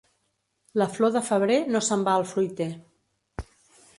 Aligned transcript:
La 0.81 0.87
flor 0.93 1.11
de 1.17 1.21
febrer 1.27 1.59
no 1.75 1.83
se'n 1.87 2.05
va 2.09 2.17
al 2.21 2.27
fruiter. 2.31 2.69